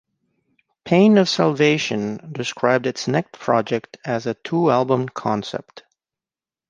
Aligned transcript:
Pain 0.83 1.19
of 1.19 1.29
Salvation 1.29 2.31
described 2.31 2.87
its 2.87 3.07
next 3.07 3.33
project 3.33 3.97
as 4.03 4.25
a 4.25 4.33
two 4.33 4.71
album 4.71 5.07
concept. 5.07 5.83